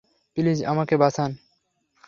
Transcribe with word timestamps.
Please 0.37 0.59
আমাদের 0.63 0.97
বাঁচান। 0.97 1.31